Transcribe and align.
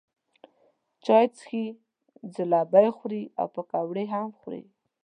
چای 1.05 1.25
څښي، 1.35 1.65
ځلوبۍ 2.33 2.87
خوري 2.97 3.23
او 3.39 3.47
پیکوړې 3.55 4.05
هم 4.13 4.27
خوري. 4.39 4.63